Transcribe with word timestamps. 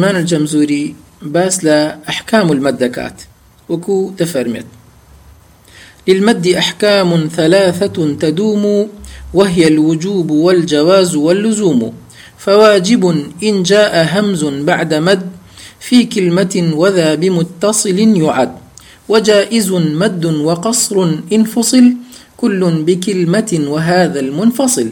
سليمان 0.00 0.16
الجمزوري 0.16 0.94
باس 1.22 1.64
لأحكام 1.64 2.52
المدكات 2.52 3.22
وكو 3.68 4.12
تفرمت 4.18 4.64
للمد 6.08 6.46
أحكام 6.46 7.28
ثلاثة 7.36 7.96
تدوم 8.20 8.88
وهي 9.34 9.66
الوجوب 9.68 10.30
والجواز 10.30 11.16
واللزوم. 11.16 11.92
فواجب 12.38 13.02
إن 13.42 13.62
جاء 13.62 13.92
همز 14.12 14.44
بعد 14.44 14.94
مد 14.94 15.30
في 15.80 16.04
كلمة 16.04 16.72
وذا 16.74 17.14
بمتصل 17.14 17.98
يعد. 17.98 18.52
وجائز 19.08 19.70
مد 19.72 20.24
وقصر 20.24 20.96
إن 21.32 21.44
فصل 21.44 21.92
كل 22.36 22.60
بكلمة 22.86 23.52
وهذا 23.68 24.20
المنفصل. 24.20 24.88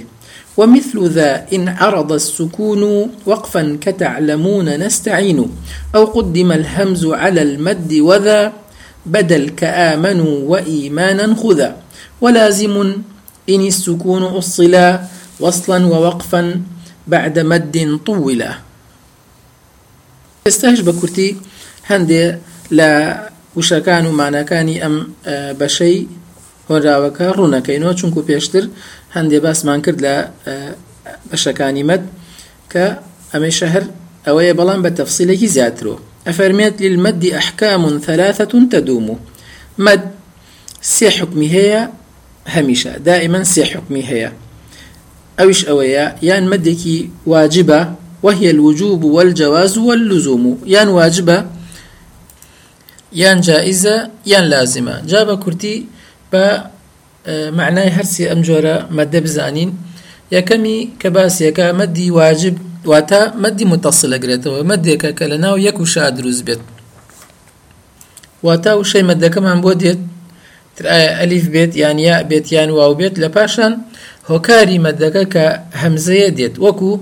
ومثل 0.59 0.97
ذا 1.17 1.47
إن 1.55 1.69
عرض 1.69 2.11
السكون 2.13 2.83
وقفا 3.27 3.63
كتعلمون 3.81 4.67
نستعين 4.85 5.39
أو 5.95 6.05
قدم 6.05 6.53
الهمز 6.53 7.03
على 7.07 7.43
المد 7.43 7.91
وذا 8.09 8.53
بدل 9.07 9.45
كآمنوا 9.49 10.35
وإيمانا 10.51 11.27
خذا. 11.35 11.71
ولازم 12.21 12.75
إن 13.53 13.63
السكون 13.73 14.23
أصلا 14.23 14.87
وصلا 15.41 15.79
ووقفا 15.87 16.43
بعد 17.07 17.37
مد 17.39 17.77
طولا. 18.07 18.53
استهج 20.47 20.81
بكرتي 20.81 21.37
هندي 21.87 22.35
لا 22.71 22.93
وشەکان 23.57 24.05
و 24.07 24.13
مانەکانی 24.21 24.81
ئەم 24.83 24.95
بەشەی 25.61 25.97
هۆراوەکە 26.69 27.27
ڕوونەکەینەوە 27.37 27.95
چونکو 28.01 28.21
پێشتر 28.29 28.65
هەندێ 29.17 29.39
باسمان 29.47 29.81
کرد 29.85 29.99
لە 30.07 30.15
بەشەکانی 31.31 31.85
مەد 31.91 32.03
کە 32.73 32.85
ئەمەی 33.33 33.55
شەهر 33.61 33.85
ئەوەیە 34.27 34.55
بەڵام 34.59 34.81
بە 34.85 34.91
تەفسیلێکی 34.99 35.49
زیاترۆ. 35.57 35.95
ئەفەرمێت 36.29 36.75
للمەد 36.85 37.23
ئەحکام 37.37 37.83
ثلاثة 38.07 38.53
تدوم. 38.73 39.07
مد 39.85 40.03
سێ 40.95 41.09
حکمی 41.19 41.49
هەیە 41.57 41.83
هەمیشە 42.55 42.93
دائما 43.09 43.41
سێ 43.55 43.65
حکمی 43.73 44.05
هەیە. 44.11 44.31
ئەوش 45.39 45.61
ئەوەیە 45.69 46.07
یان 46.29 46.45
مدێکی 46.53 46.99
واجبە 47.33 47.81
وهي 48.25 48.49
الوجوب 48.55 49.01
والجواز 49.17 49.75
واللزوم. 49.79 50.45
يان 50.75 50.89
واجبة 50.99 51.39
يان 53.13 53.41
جائزة 53.41 53.97
يان 54.27 54.45
لازمة 54.45 54.95
جاب 55.07 55.29
كرتي 55.45 55.87
با 56.33 56.45
معنای 57.27 57.91
هەرسی 57.97 58.23
ئەم 58.31 58.41
جۆرە 58.47 58.77
مەدە 58.99 59.21
بزانین. 59.27 59.71
یەکەمی 60.37 60.79
کە 61.01 61.09
باسیەکە 61.17 61.67
مەدی 61.81 62.07
واجب 62.19 62.57
واتە 62.91 63.23
مەدی 63.43 63.65
متەصل 63.73 64.11
ئەگرێتەوە 64.17 64.61
مەدێکە 64.71 65.11
کە 65.19 65.25
لە 65.33 65.39
ناو 65.45 65.57
یەک 65.67 65.77
وشا 65.81 66.11
دروست 66.19 66.43
بێت. 66.47 66.61
واتە 68.47 68.73
وشەی 68.81 69.05
مەدەکەمان 69.11 69.59
بۆ 69.65 69.73
دێت 69.83 70.01
ئەلیف 71.21 71.45
بێت 71.55 71.73
یان 71.83 71.99
یا 72.07 72.17
بێت 72.31 72.47
یان 72.55 72.71
واو 72.77 72.93
بێت 73.01 73.15
لە 73.23 73.29
پاشان 73.35 73.73
هۆکاری 74.31 74.79
مەدەکە 74.87 75.25
کە 75.35 75.47
هەمزەیە 75.83 76.29
دێت. 76.39 76.55
وەکو 76.65 76.93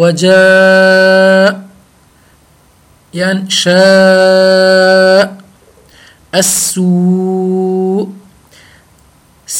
وەجا 0.00 0.42
یان 3.20 3.38
شاء 3.60 5.22
السوء 6.40 7.45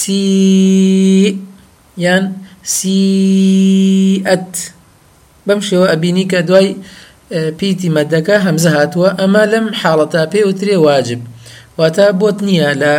سی 0.06 1.40
یان 2.04 2.24
سیئەت 2.76 4.52
بەم 5.46 5.60
شێوە 5.68 5.86
ئەبینی 5.92 6.26
کە 6.32 6.40
دوای 6.48 6.68
پیتی 7.58 7.88
مەدەکە 7.96 8.36
هەمزە 8.46 8.70
هاتووە 8.76 9.08
ئەمە 9.20 9.42
لەم 9.52 9.66
حاڵەتا 9.80 10.22
پێ 10.32 10.40
وترێ 10.48 10.76
واجب. 10.86 11.20
واتە 11.78 12.06
بۆت 12.20 12.38
نییە 12.46 12.70
لە 12.82 12.94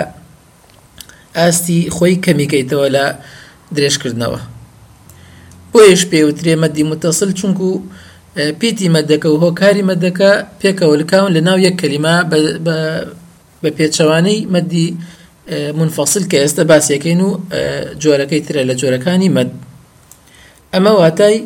ئاستی 1.37 1.79
خۆی 1.95 2.15
کەمیکەیتەوە 2.25 2.87
لە 2.95 3.05
درێژکردنەوە. 3.75 4.41
بۆیش 5.71 6.01
پێوترێ 6.11 6.53
مەدی 6.63 6.83
متەسل 6.91 7.31
چونکو 7.39 7.69
پیتی 8.59 8.87
مەدەکە 8.95 9.27
و 9.33 9.37
هۆکاری 9.43 9.83
مەدەکە 9.91 10.31
پێکەوەلکون 10.61 11.29
لە 11.35 11.41
ناو 11.47 11.57
یەک 11.67 11.75
کەلیما 11.81 12.15
بە 13.61 13.69
پێچەوانەی 13.77 14.39
مەدی 14.55 14.87
منفصل 15.51 16.23
کە 16.31 16.37
ئێستا 16.43 16.63
باسیەکەین 16.71 17.21
و 17.27 17.29
جۆرەکەی 18.03 18.41
ترە 18.47 18.61
لە 18.69 18.75
جۆرەکانی 18.81 19.29
مەد. 19.35 19.49
ئەمە 20.73 20.91
واتای 21.01 21.37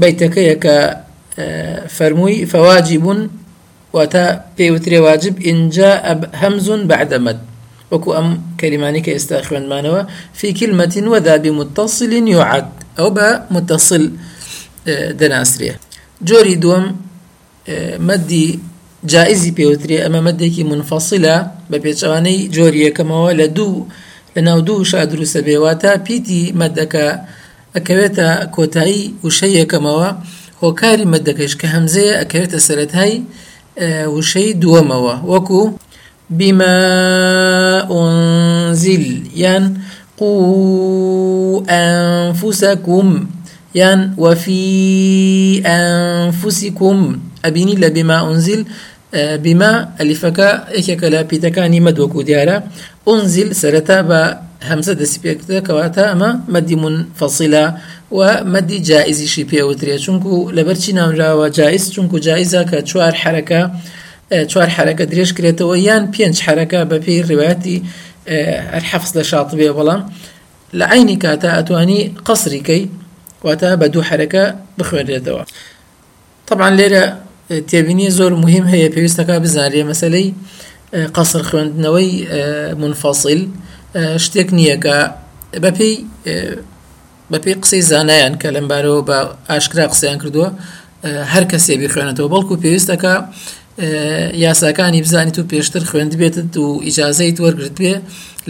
بەیتەکەیە 0.00 0.56
کە 0.64 0.76
فەرمووی 1.96 2.46
فەواجیبوون 2.52 3.20
واتە 3.96 4.24
پێوترێ 4.58 4.98
واجب 5.08 5.34
اینجا 5.48 5.90
هەمزون 6.42 6.80
بعدەمەد 6.90 7.38
وەکو 7.92 8.10
ئەم 8.16 8.28
کەلیمانی 8.60 9.00
کە 9.04 9.10
ئێستا 9.16 9.36
خوێنمانەوە 9.46 10.02
في 10.38 10.48
كلمة 10.60 10.94
وذا 11.12 11.34
بمتصل 11.44 12.12
يعد 12.36 12.68
أو 13.00 13.08
با 13.16 13.28
متصل 13.54 14.04
دەناسرێ. 15.20 15.72
جۆری 16.28 16.56
دووەم 16.62 16.86
مەدی 18.08 18.48
جائزی 19.06 19.52
پێوترێ 19.58 19.98
ئەمە 20.04 20.20
مەدێکی 20.28 20.64
منفەسیلە 20.70 21.36
بە 21.70 21.78
پێچوانەی 21.84 22.48
جۆری 22.54 22.84
یەکەمەوە 22.88 23.30
لە 23.40 23.46
دوو 23.56 23.86
لە 24.34 24.40
ناو 24.48 24.60
دوو 24.60 24.84
شا 24.90 25.00
دروستە 25.12 25.40
بێواتە 25.46 25.92
پیتی 26.06 26.42
مەدەکە 26.60 27.06
ئەکەوێتە 27.74 28.28
کۆتایی 28.54 29.04
وشەی 29.24 29.54
یەکەمەوە 29.60 30.08
هۆکاری 30.62 31.10
مەدەکەش 31.14 31.52
کە 31.60 31.66
هەمزەیە 31.74 32.14
ئەکەوێتە 32.20 32.58
سەرەتایی 32.66 33.18
وشەی 34.14 34.50
دووەمەوە. 34.62 35.14
وەکو 35.32 35.62
بما 36.30 36.76
أنزل 37.90 39.04
ين 39.34 39.64
قو 40.18 40.32
أنفسكم 41.70 43.26
ين 43.74 44.14
وفي 44.18 45.62
أنفسكم 47.44 47.44
أبيني 47.44 47.74
لبما 47.74 48.30
أنزل 48.30 48.64
بما 49.14 49.88
ئەلیفەکە 49.98 50.48
یەکێکە 50.78 51.08
لە 51.14 51.20
پیتەکانی 51.30 51.80
مەدوەکو 51.86 52.20
دیارە. 52.28 52.56
ئۆنزیل 53.08 53.50
سەرەتا 53.60 53.98
بە 54.10 54.20
هەمزە 54.68 54.94
دەسی 55.00 55.18
پێکەکەواتە 55.24 56.04
ئەمە 56.12 56.30
مەدیمون 56.54 56.96
فەسیلا 57.20 57.66
و 58.12 58.20
مەدی 58.44 58.78
جائزیشی 58.88 59.44
پێوترێ. 59.50 59.96
چونکو 60.04 60.52
لەبەرچی 60.56 60.92
نامراوە 60.98 61.46
جایز 61.58 61.84
چونکو 61.94 62.16
جایزە 62.26 62.62
کە 62.70 62.78
چوار 62.90 63.14
حرەکە 63.22 63.60
چوار 64.50 64.68
حرەکە 64.76 65.04
درێژ 65.12 65.30
کرێتەوە 65.36 65.76
یان 65.88 66.04
پێنج 66.14 66.36
حرەکە 66.46 66.80
بە 66.90 66.98
پێی 67.04 67.20
ڕێواتی 67.28 67.76
هەر 68.72 68.84
حەفز 68.90 69.10
لە 69.18 69.22
شاط 69.30 69.50
بێ 69.58 69.70
بەڵام. 69.76 70.02
لە 70.78 70.84
عینی 70.92 71.18
کاتە 71.24 71.50
ئەتوانی 71.58 72.00
قەسریکەی 72.26 72.84
واتە 73.44 73.70
بە 73.80 73.86
دوو 73.92 74.02
حرەکە 74.08 74.44
بخوێنرێتەوە. 74.78 75.42
طبعا 76.48 76.68
لێرە 76.78 77.04
تێبینی 77.70 78.10
زۆر 78.18 78.32
مهم 78.42 78.64
هەیە 78.72 78.88
پێویستەکە 78.94 79.34
بزانێ 79.44 79.82
مەسلەی 79.90 80.28
قەسر 81.16 81.42
خوێندنەوەی 81.48 82.12
منفەسیل 82.82 83.42
شتێک 84.24 84.48
نییە 84.58 84.76
کە 84.84 84.96
بەپی 85.64 85.94
بەپی 87.32 87.54
قسەی 87.62 87.82
زانایان 87.90 88.34
کە 88.40 88.48
لەمبارەوە 88.56 89.00
بە 89.08 89.18
ئاشکرا 89.48 89.86
قسەیان 89.92 90.18
کردووە 90.22 90.48
هەر 91.32 91.44
کەسێ 91.52 91.74
بخوێنێتەوە 91.82 92.28
بەڵکو 92.34 92.54
پێویستەکە 92.62 93.14
یاساکانی 94.44 95.00
بزانیت 95.06 95.36
و 95.38 95.44
پێشتر 95.52 95.82
خوێند 95.90 96.12
بێتت 96.20 96.56
و 96.62 96.66
ئیجاازەیت 96.86 97.38
وەرگرت 97.44 97.76
بێ 97.82 97.94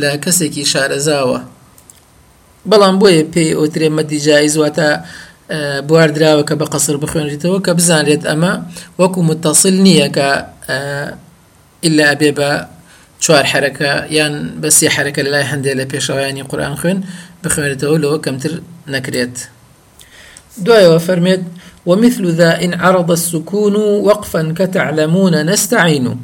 لە 0.00 0.10
کەسێکی 0.24 0.64
شارەزاوە. 0.72 1.40
بەڵام 2.70 2.96
بۆیە 3.00 3.22
پێی 3.34 3.50
ئۆترێ 3.58 3.88
مەدی 3.96 4.20
جایز 4.26 4.54
واتە 4.60 4.88
بواردراوە 5.88 6.42
کە 6.48 6.54
بە 6.60 6.66
قەسر 6.72 6.96
بخوێنریتەوە 7.02 7.58
کە 7.66 7.72
بزانێت 7.78 8.22
ئەمە 8.30 8.52
وەکو 9.00 9.20
متەسل 9.28 9.76
نییە 9.86 10.08
کە 10.16 10.28
ئللا 11.86 12.04
ئەبێ 12.12 12.30
بە 12.38 12.50
چوار 13.24 13.44
حرەکە 13.52 13.92
یان 14.16 14.34
بەسی 14.62 14.88
حرەکە 14.94 15.20
لە 15.26 15.30
لای 15.34 15.46
هەندێک 15.52 15.74
لە 15.80 15.84
پێشەوایانی 15.92 16.42
قورآان 16.50 16.76
خوێن 16.80 16.98
بخوێنێتەوە 17.42 17.96
لەوە 18.02 18.18
کەمتر 18.24 18.52
نەکرێت 18.94 19.36
دوایەوە 20.64 20.98
فەرمێت 21.06 21.42
ومثل 21.88 22.24
ذا 22.32 22.50
إن 22.64 22.74
عرض 22.74 23.10
السكون 23.10 23.76
وقفا 23.76 24.54
كتعلمون 24.58 25.34
نستعين. 25.50 26.20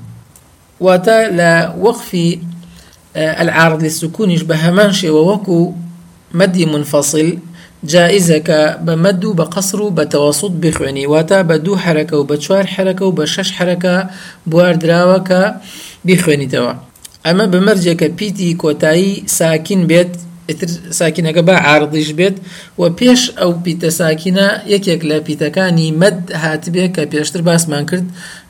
واتا 0.81 1.29
لا 1.29 1.75
وقف 1.81 2.37
العارض 3.17 3.83
للسكون 3.83 4.31
يشبه 4.31 4.71
منشي 4.71 5.11
ووكو 5.11 5.75
مدي 6.35 6.67
منفصل. 6.67 7.39
جائزەکە 7.93 8.63
بە 8.87 8.95
مەد 9.05 9.25
و 9.25 9.37
بە 9.39 9.47
قەسر 9.55 9.81
و 9.81 9.95
بە 9.97 10.05
تەواسوت 10.13 10.55
بخوێنی 10.63 11.07
واتە 11.13 11.39
بە 11.49 11.57
دوو 11.65 11.77
حرەکە 11.85 12.17
و 12.19 12.29
بە 12.31 12.37
چوار 12.45 12.65
حرەکە 12.75 13.05
و 13.07 13.17
بە 13.19 13.25
شش 13.35 13.49
حرەکە 13.59 13.97
بواردراوەکە 14.51 15.43
بخوێنیتەوە 16.07 16.73
ئەمە 17.27 17.47
بەمەرجێکە 17.53 18.09
پیتی 18.19 18.51
کۆتایی 18.63 19.13
ساکین 19.39 19.83
بێت 19.91 20.13
ئتر 20.49 20.69
ساکینەکە 20.99 21.43
بە 21.49 21.55
عارضیش 21.67 22.11
بێت 22.19 22.37
و 22.81 22.83
پێش 22.99 23.21
ئەو 23.41 23.51
پیتە 23.65 23.91
ساکینە 24.01 24.49
یەکێک 24.73 25.01
لە 25.11 25.17
پیتەکانی 25.27 25.89
مەد 26.01 26.19
هاتبێ 26.43 26.85
کە 26.95 27.03
پێشتر 27.13 27.43
باسمان 27.49 27.85
کرد 27.91 28.07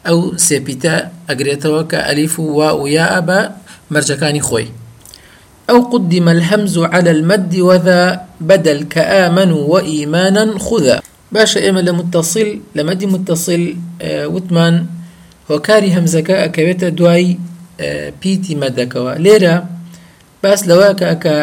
ئەو 0.07 0.19
سێپیتە 0.47 0.95
ئەگرێتەوە 1.29 1.83
کە 1.91 1.99
ئەلیف 2.09 2.35
و 2.39 2.47
وا 2.59 2.71
و 2.81 2.85
یا 2.97 3.07
بە 3.29 3.41
مەرجەکانی 3.93 4.43
خۆی 4.49 4.69
أو 5.71 5.81
قدم 5.93 6.29
الهمز 6.29 6.79
على 6.79 7.11
المد 7.11 7.57
وذا 7.57 8.21
بدل 8.41 8.83
كآمن 8.83 9.53
وإيمانا 9.53 10.59
خذا. 10.59 11.01
باشا 11.33 11.71
إما 11.71 11.81
لمتصل 11.81 12.59
لمد 12.75 13.05
متصل 13.05 13.75
آه 14.03 14.27
وتمان 14.27 14.87
هۆکاری 15.51 15.91
هەمزەکە 15.97 16.35
ئەکەوێتە 16.45 16.89
دوای 16.99 17.37
پیتی 18.21 18.55
مەدەکەوە 18.63 19.13
لێرە 19.25 19.57
باس 20.43 20.61
لەوەکە 20.69 21.11
کە 21.25 21.37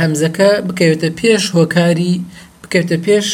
هەمزەکە 0.00 0.50
بکەوێتە 0.66 1.08
پێش 1.20 1.42
هۆکاری 1.56 2.14
بکەوتە 2.62 2.96
پێش 3.06 3.26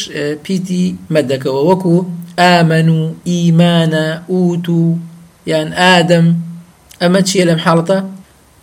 پیتی 0.44 0.84
مەدەکەوە 1.14 1.60
وەکو 1.68 1.96
ئامن 2.40 2.88
و 2.98 3.00
ئیمانە 3.30 4.06
ئوت 4.32 4.66
و 4.68 4.82
یان 5.52 5.68
ئادەم 5.80 6.26
ئەمە 7.00 7.20
چیە 7.28 7.44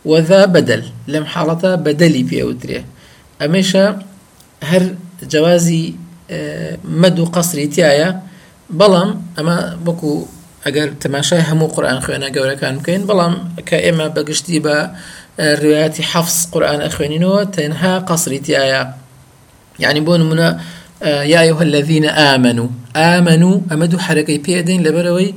وەذا 0.06 0.42
بەدەل 0.56 0.84
لەم 1.14 1.26
حاڵەتە 1.34 1.72
بەدەلی 1.86 2.24
پێوترێ. 2.32 2.80
ئەمەشە 3.42 3.86
هەر 4.70 4.84
جوازی 5.32 5.86
مەد 7.02 7.20
و 7.20 7.26
قەسری 7.36 7.68
تایە 7.76 8.10
بەڵام 8.80 9.10
ئەمە 9.38 9.58
وەکو 9.88 10.12
ئەگەر 10.66 10.90
تەماشای 11.04 11.44
هەموو 11.50 11.74
قورآان 11.76 12.00
خوێنە 12.06 12.30
گەورەکان 12.36 12.76
بکەین 12.80 13.04
بەڵام 13.10 13.34
کە 13.68 13.78
ئێمە 13.86 14.06
بەگشتی 14.16 14.60
بە 14.66 14.78
ڕوایەتی 15.62 16.04
حەفس 16.12 16.38
قورآان 16.54 16.82
ئەخوێنینەوە 16.86 17.42
تەنها 17.56 17.94
قەسری 18.10 18.42
تایە. 18.48 18.84
یعنی 19.84 20.02
بۆ 20.06 20.14
نمونە 20.22 20.50
یا 21.34 21.42
أيها 21.42 21.62
الذين 21.62 22.06
آمنوا 22.06 22.70
آمنوا 22.96 23.62
ئەمە 23.70 23.86
دوو 23.92 24.00
حرەکەی 24.08 24.40
پێدەین 24.48 24.82
لەبەرەوەی 24.86 25.32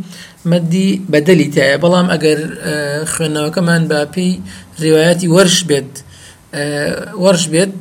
مەدی 0.51 0.89
بەدەلی 1.13 1.49
تایە 1.55 1.77
بەڵام 1.85 2.07
ئەگەر 2.13 2.41
خوێندنەوەکەمان 3.13 3.83
با 3.91 4.01
پێی 4.15 4.33
ڕێوایەتی 4.83 5.29
وەرش 5.35 5.59
بێت 5.69 5.93
وەرش 7.23 7.45
بێت 7.53 7.73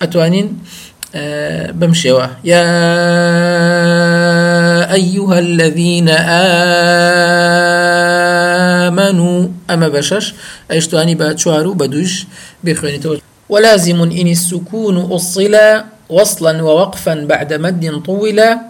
ئەتوانین 0.00 0.48
بەم 1.80 1.92
شێوە 2.02 2.26
یا 2.44 2.62
أيها 4.98 5.38
الذين 5.38 6.08
آمنوا 8.88 9.48
أما 9.70 9.88
بشش 9.88 10.34
أيشتواني 10.70 11.14
باتشوارو 11.14 11.74
بدوش 11.74 12.26
بخوانيتو 12.64 13.16
ولازم 13.48 14.02
إن 14.02 14.28
السكون 14.28 14.96
أصلا 14.96 15.84
وصلا 16.10 16.62
ووقفا 16.62 17.14
بعد 17.14 17.52
مد 17.54 18.02
طولا 18.06 18.60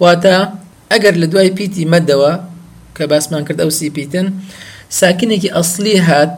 واتا 0.00 0.54
أجر 0.92 1.14
لدواي 1.14 1.50
بيتي 1.50 1.84
مدوا 1.84 2.49
کە 2.96 3.04
باسمان 3.12 3.42
کرد 3.46 3.58
ئەو 3.62 3.70
سیپیتن 3.78 4.26
ساکنێکی 5.00 5.50
ئەسلی 5.56 5.96
هات 6.08 6.36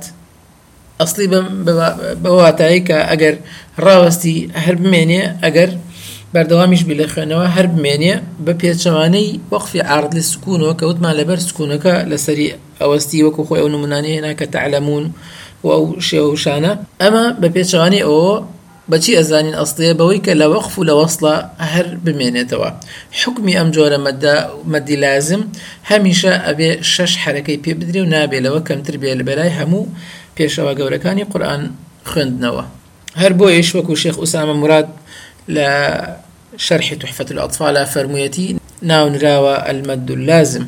ئەسلی 1.01 1.27
بەواتایی 2.25 2.81
کە 2.89 2.99
ئەگەر 3.11 3.35
ڕاوەستی 3.85 4.37
هەر 4.65 4.77
بمێنێ 4.83 5.23
ئەگەر 5.45 5.71
بەردەوامیش 6.35 6.83
بی 6.89 6.95
لە 7.01 7.07
خوێنەوە 7.13 7.47
هەر 7.57 7.67
بمێنێ 7.75 8.15
بە 8.45 8.53
پێچەوانەی 8.61 9.29
وەخفی 9.53 9.81
عرد 9.95 10.11
لە 10.17 10.23
سکوونەوە 10.31 10.75
کە 10.79 10.85
وتمان 10.91 11.15
لەبەر 11.21 11.39
سکوونەکە 11.49 11.95
لەسەری 12.11 12.49
ئەوەستی 12.81 13.23
وەکو 13.27 13.43
خۆی 13.49 13.61
ئەو 13.63 13.69
نمونانەیە 13.75 14.21
ناکە 14.27 14.47
تعلممون 14.55 15.05
و 15.65 15.67
ئەو 15.75 15.85
شێوشانە. 16.09 16.73
ئەمە 17.03 17.25
بە 17.41 17.49
پێچوانی 17.55 18.03
ئەوە 18.07 18.33
بەچی 18.90 19.12
ئەزانین 19.19 19.56
ئەستەیە 19.61 19.94
بەوەی 20.00 20.20
کە 20.26 20.32
لە 20.40 20.46
وەخف 20.52 20.75
و 20.79 20.87
لە 20.88 20.94
وەصلە 21.00 21.34
هەر 21.73 21.88
بمێنێتەوە. 22.05 22.70
حکمی 23.20 23.55
ئەم 23.58 23.69
جۆرە 23.75 23.99
مەدی 24.73 24.96
لازم 25.05 25.43
هەمیشە 25.90 26.32
ئەبێ 26.46 26.70
شەش 26.93 27.12
حرەکەی 27.23 27.58
پێ 27.64 27.73
بدرێ 27.81 28.00
و 28.02 28.11
نابێلەوە 28.14 28.61
کەمتر 28.69 28.94
بێ 29.02 29.11
لە 29.19 29.25
بەلای 29.29 29.52
هەموو 29.58 29.90
پێشەوە 30.37 30.73
گەورەکانی 30.79 31.25
قورآن 31.32 31.62
خوێندنەوە. 32.11 32.64
هەر 33.23 33.32
بۆ 33.38 33.46
ئێش 33.55 33.69
وەکو 33.76 33.94
شێخ 34.02 34.17
ئوسامە 34.23 34.55
مراد 34.62 34.88
لا 35.56 35.70
شرح 36.67 36.94
تحفة 36.94 37.26
الأطفال 37.31 37.87
فرميتي 37.87 38.56
ناون 38.82 39.14
راوى 39.25 39.56
المد 39.70 40.11
اللازم. 40.11 40.61